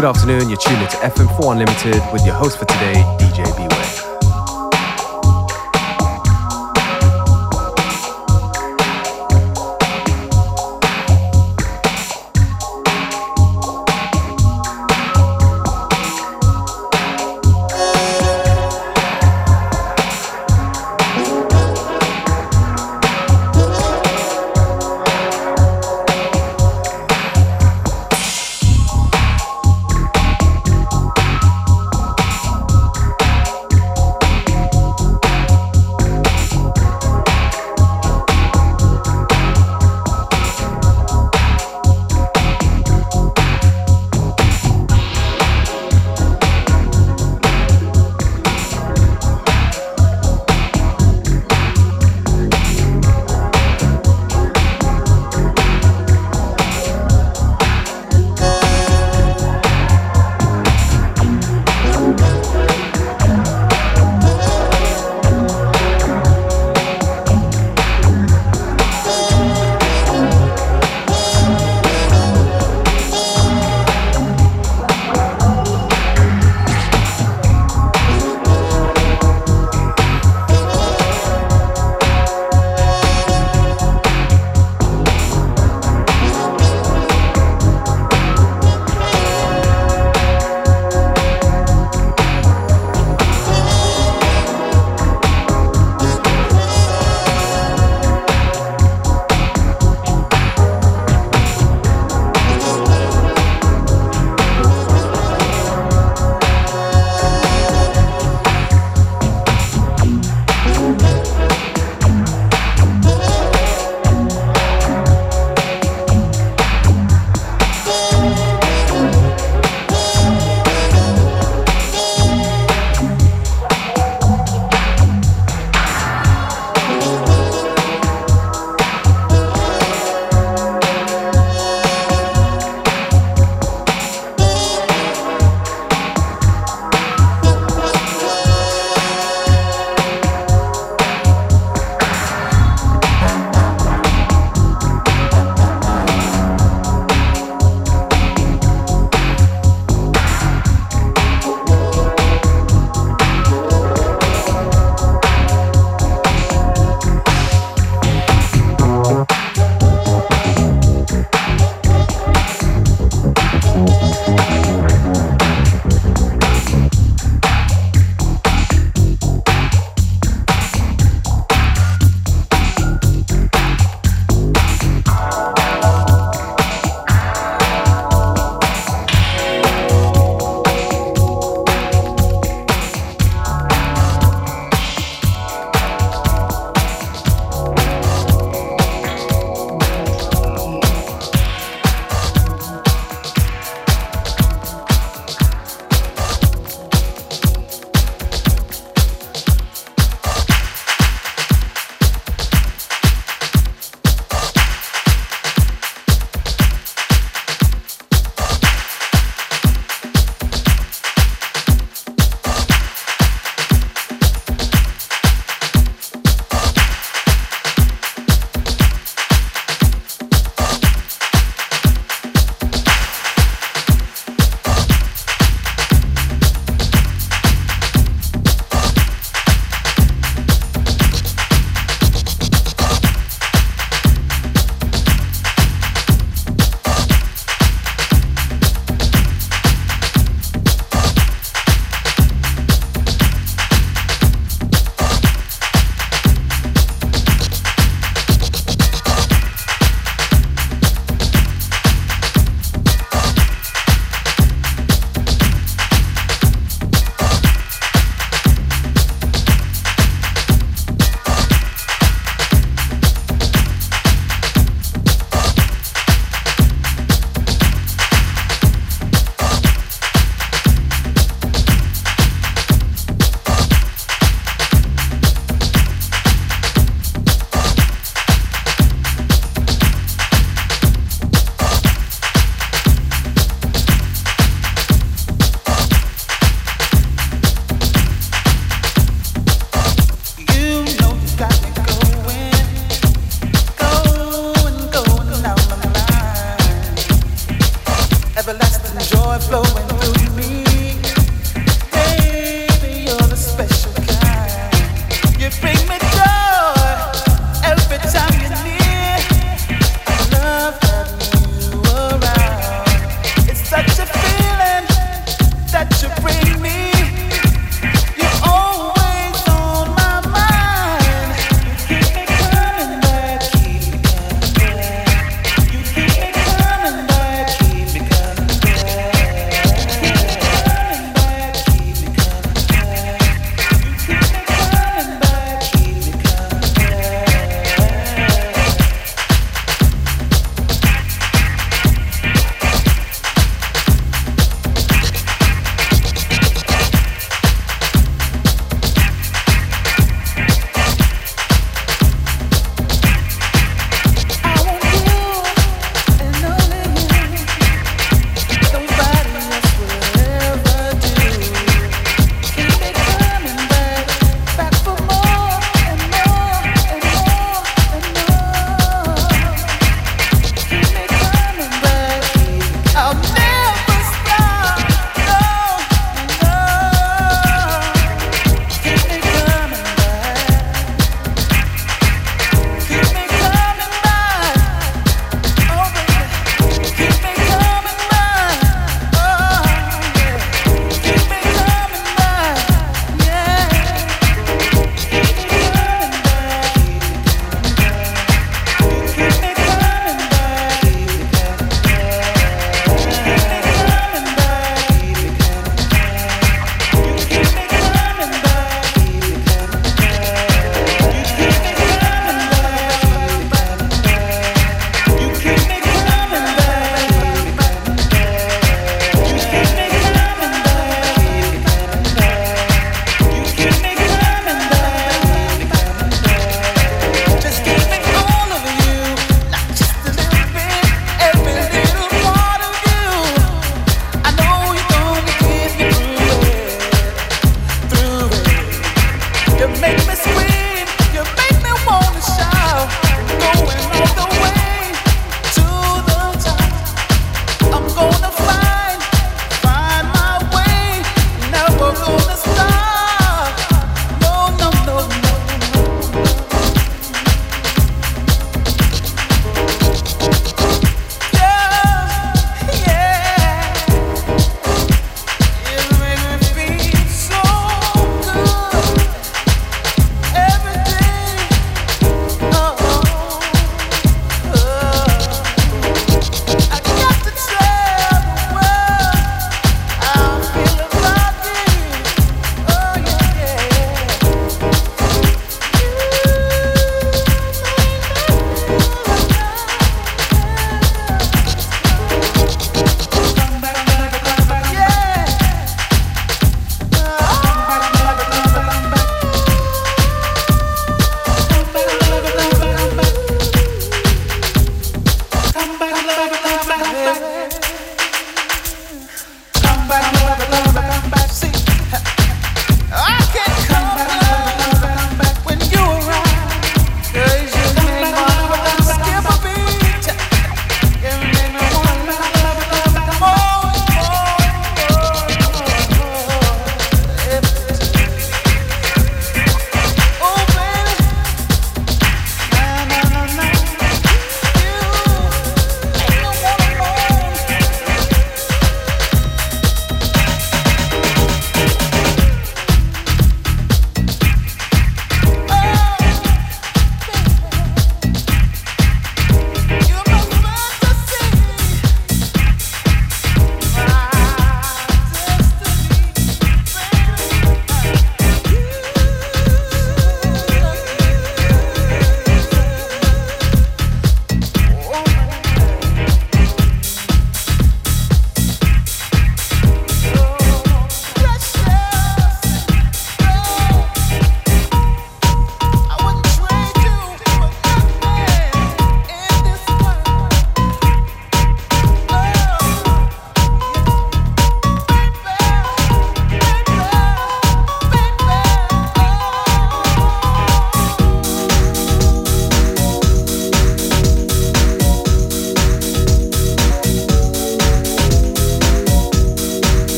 Good 0.00 0.08
afternoon, 0.08 0.48
you're 0.48 0.56
tuned 0.56 0.80
into 0.80 0.96
FM4 0.96 1.52
Unlimited 1.52 2.02
with 2.10 2.24
your 2.24 2.34
host 2.34 2.56
for 2.56 2.64
today, 2.64 3.04
DJ 3.18 3.44
Beware. 3.54 3.79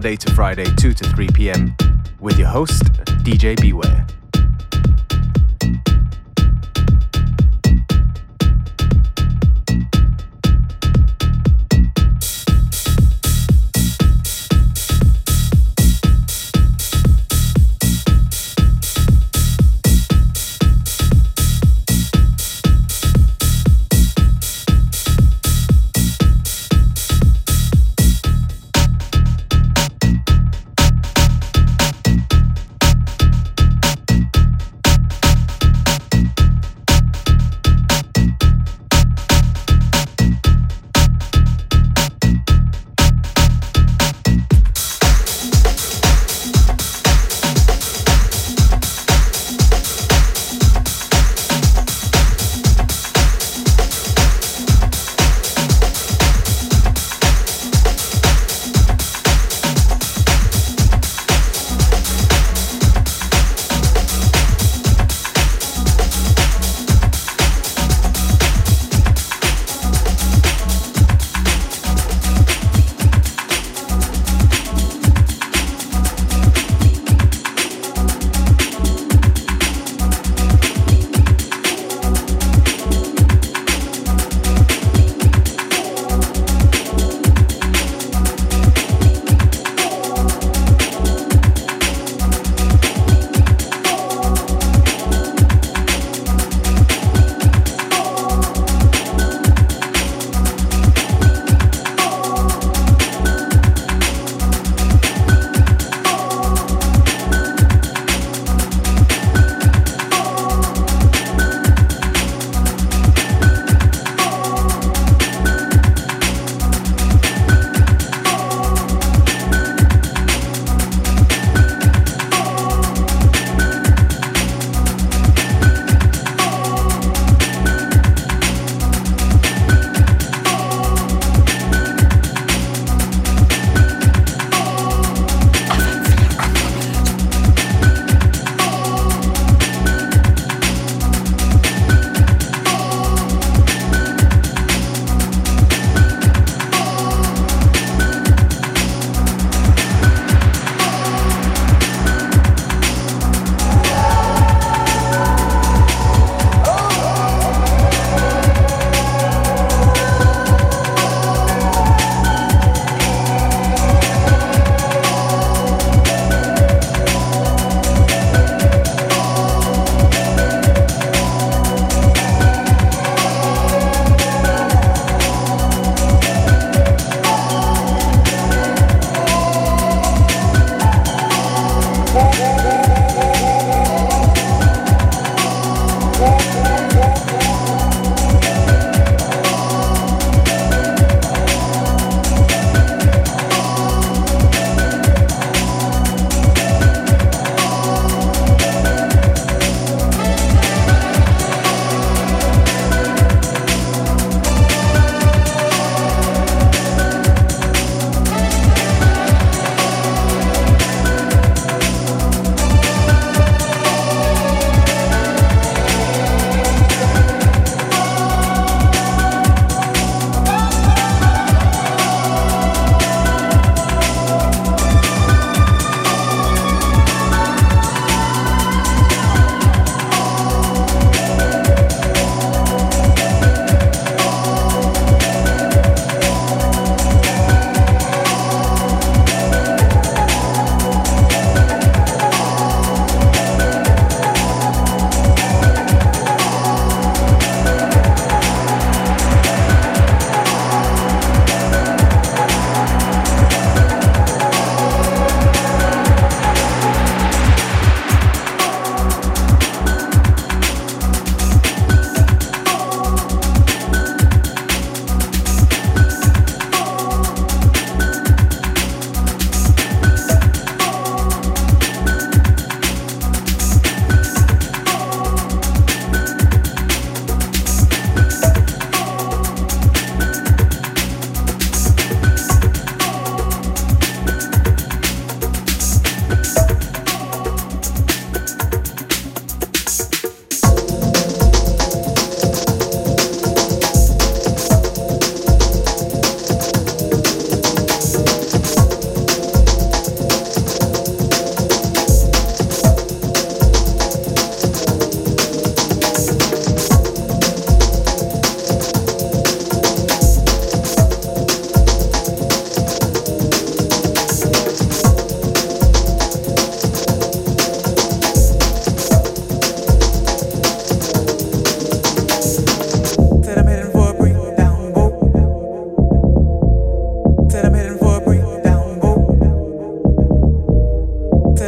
Monday 0.00 0.16
to 0.16 0.32
Friday, 0.32 0.64
2 0.76 0.94
to 0.94 1.04
3 1.10 1.28
p.m., 1.28 1.76
with 2.20 2.38
your 2.38 2.48
host, 2.48 2.89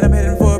I'm 0.02 0.10
heading 0.10 0.36
for. 0.36 0.51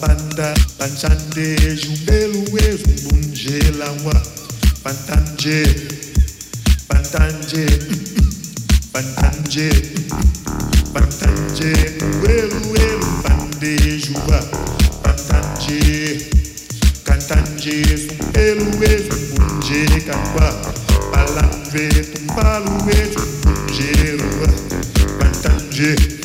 banda 0.00 0.54
Banchande 0.78 1.56
jumbelu 1.76 2.44
ezumbunje 2.58 3.58
lawa. 3.78 4.22
Bantanje 4.84 5.64
Bantanje 6.88 7.66
Bantanje 8.92 9.70
Bantanje 10.94 11.72
Uelu 12.22 12.76
elu 12.86 13.10
bande 13.24 13.76
juba 13.98 14.40
Bantanje 15.02 16.30
Cantanje 17.04 17.82
zumbelu 17.96 18.70
ezumbunje 18.84 20.00
kakwa. 20.06 20.48
Balamve 21.12 21.88
tumbalu 22.12 22.90
ezumbunje 22.90 23.92
lawa. 24.18 24.48
Bantanje 25.18 25.96
Bantanje 25.98 26.17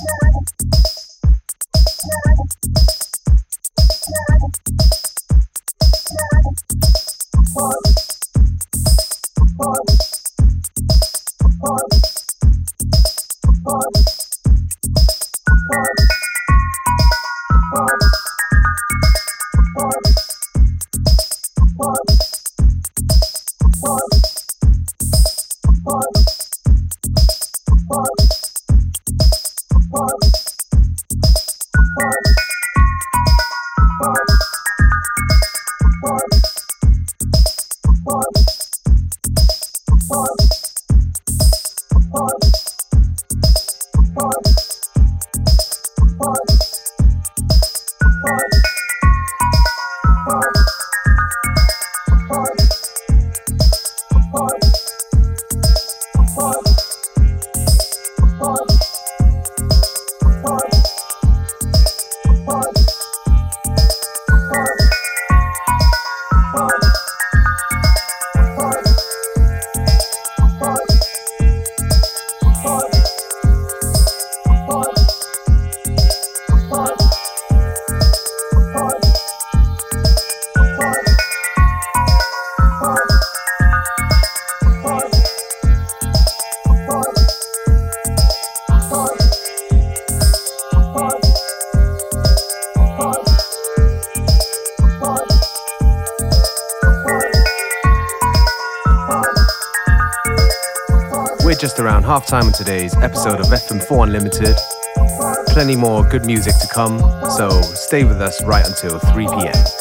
Bye. 0.00 0.29
We're 101.50 101.56
just 101.56 101.80
around 101.80 102.04
half 102.04 102.26
time 102.26 102.44
on 102.44 102.52
today's 102.52 102.96
episode 102.98 103.40
of 103.40 103.46
FM4 103.46 104.04
Unlimited. 104.04 104.54
Plenty 105.48 105.74
more 105.74 106.04
good 106.04 106.24
music 106.24 106.54
to 106.60 106.68
come, 106.68 107.00
so 107.28 107.50
stay 107.50 108.04
with 108.04 108.22
us 108.22 108.40
right 108.44 108.64
until 108.64 109.00
3 109.00 109.26
pm. 109.26 109.79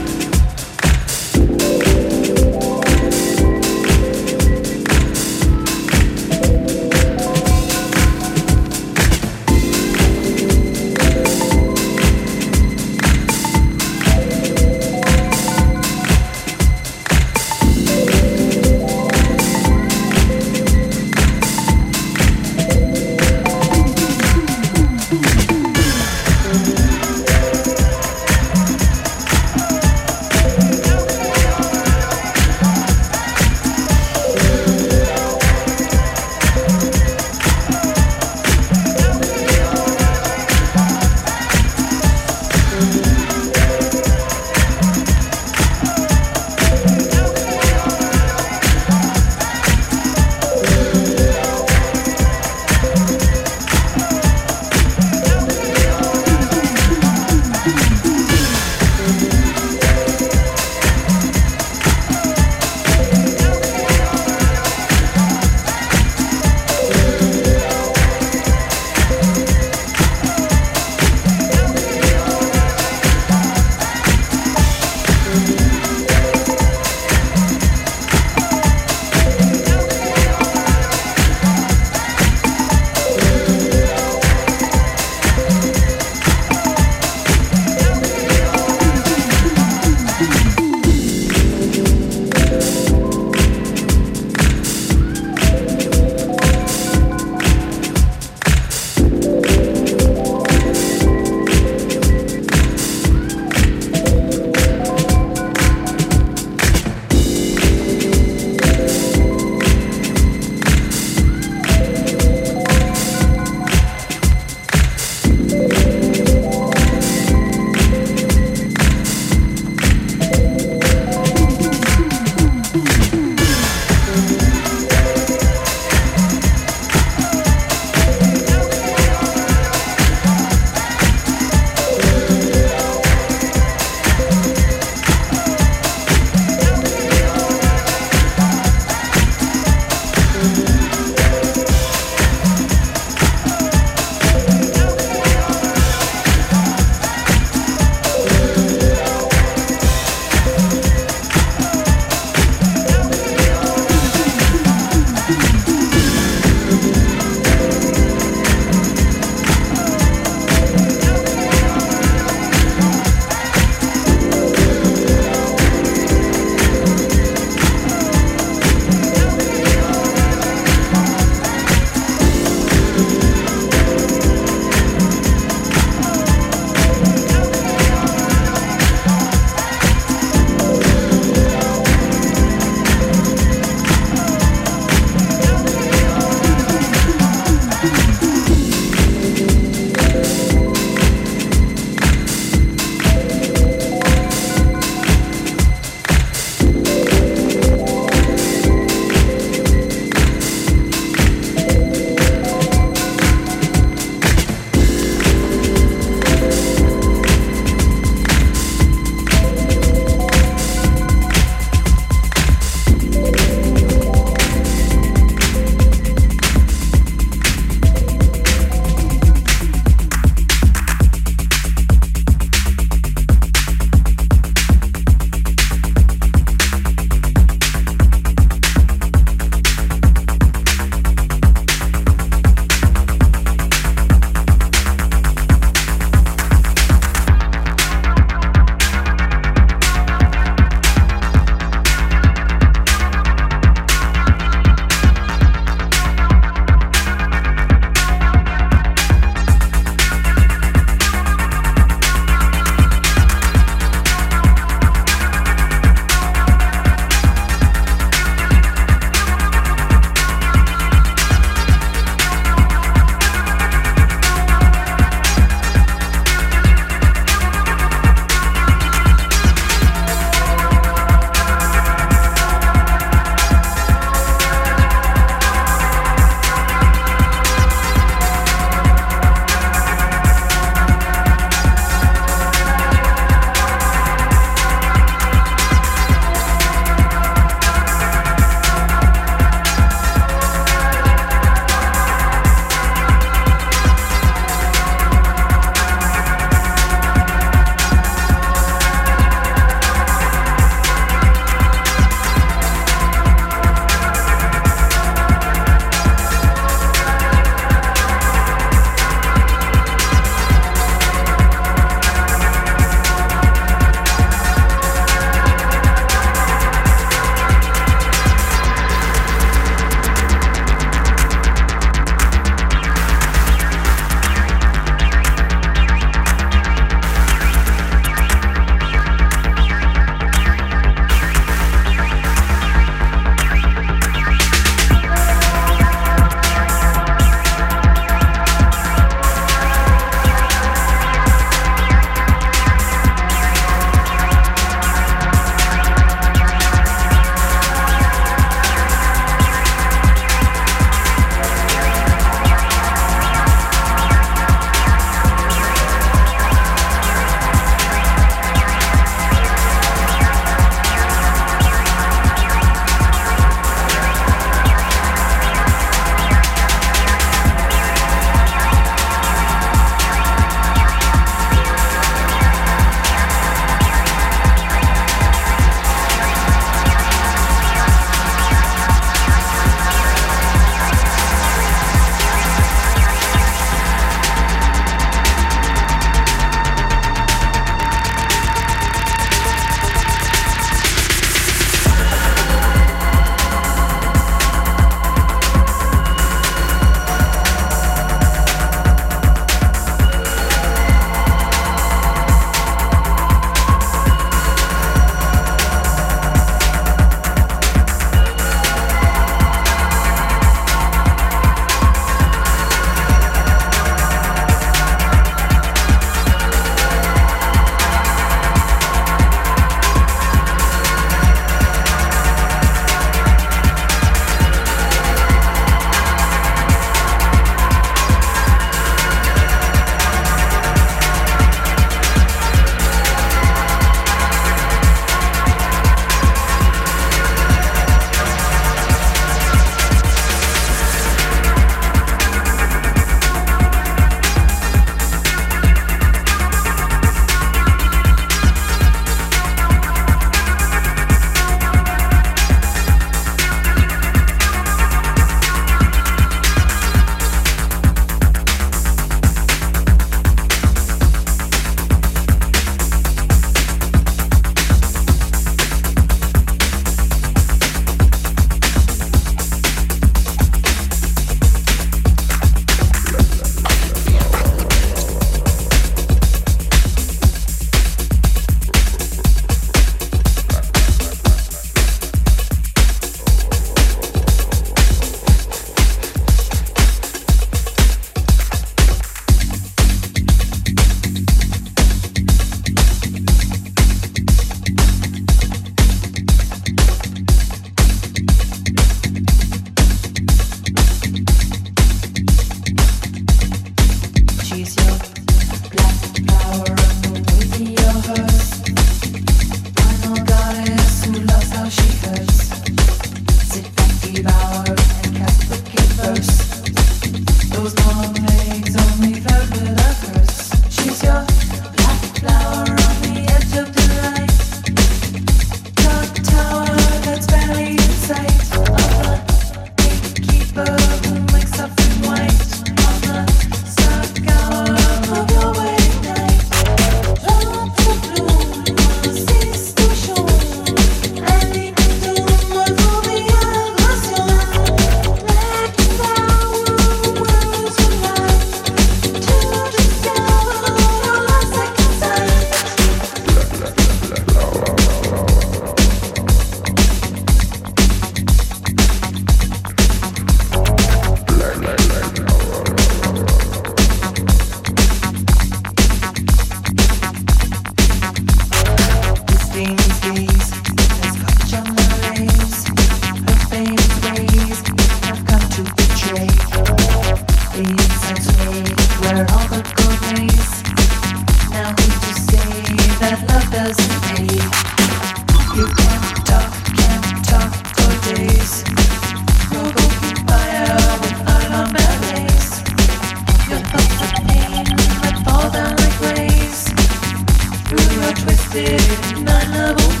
I 598.53 599.47
love 599.53 599.79
you. 599.95 600.00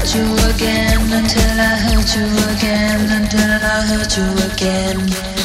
hurt 0.00 0.14
you 0.14 0.32
again, 0.54 1.12
until 1.12 1.60
I 1.60 1.76
hurt 1.76 2.16
you 2.16 2.24
again, 2.56 3.22
until 3.22 3.50
I 3.50 3.82
hurt 3.86 4.16
you 4.16 4.28
again. 4.50 5.39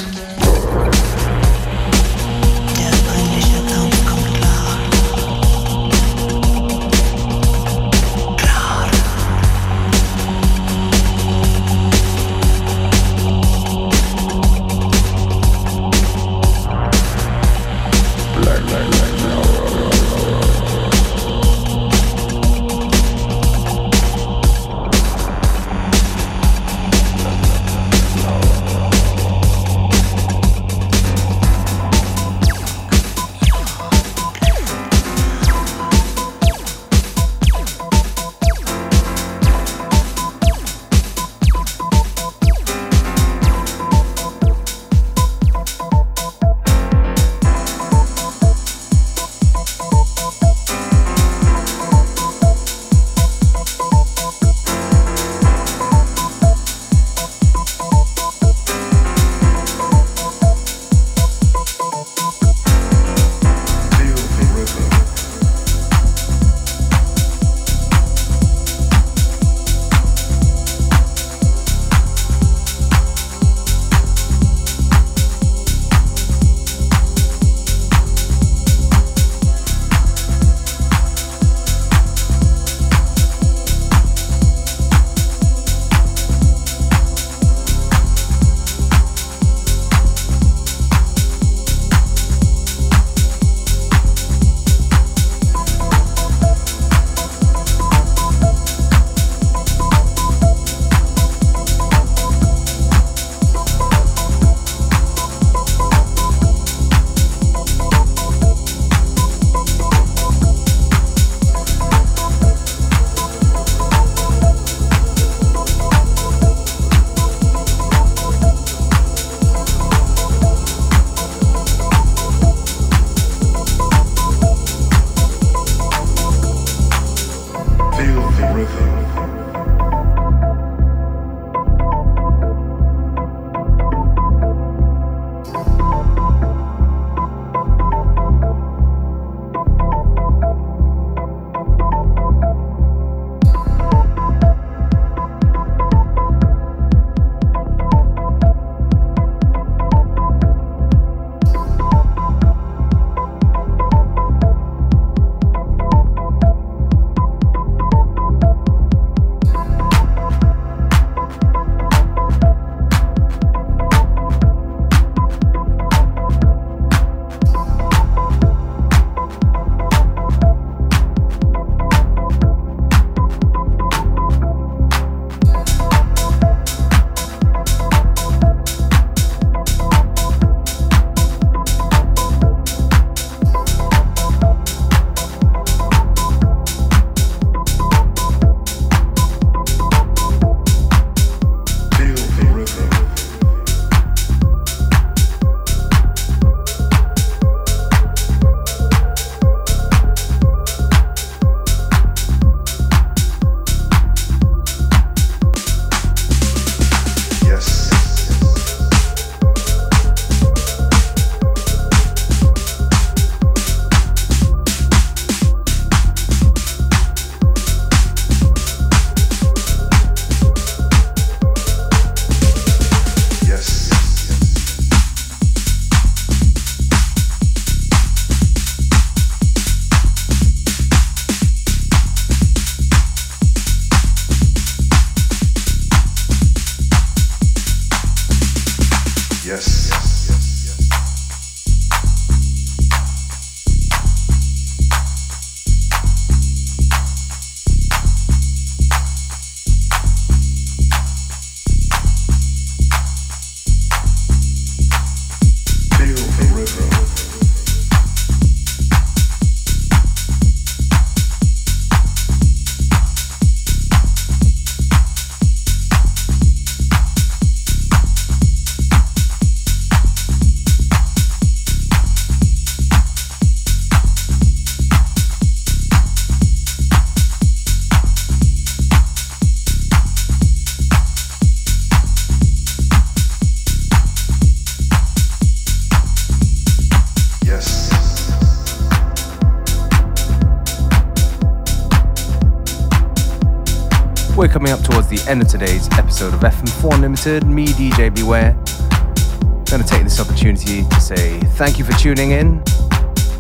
The 295.26 295.32
end 295.32 295.41
of 295.41 295.47
today's 295.47 295.88
episode 295.97 296.34
of 296.34 296.39
FM4 296.41 296.95
Unlimited. 296.95 297.45
Me, 297.45 297.67
DJ 297.67 298.13
Beware. 298.13 298.51
I'm 298.51 299.63
going 299.65 299.82
to 299.82 299.88
take 299.88 300.03
this 300.03 300.19
opportunity 300.19 300.84
to 300.84 301.01
say 301.01 301.39
thank 301.57 301.80
you 301.80 301.86
for 301.86 301.93
tuning 301.93 302.32
in. 302.32 302.61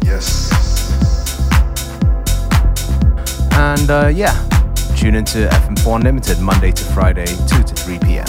Yes. 0.03 0.51
And 3.53 3.89
uh, 3.89 4.11
yeah, 4.13 4.33
tune 4.95 5.15
into 5.15 5.47
FM4 5.47 5.97
Unlimited 5.97 6.39
Monday 6.39 6.71
to 6.71 6.83
Friday, 6.85 7.25
2 7.25 7.63
to 7.63 7.73
3 7.75 7.99
p.m. 7.99 8.25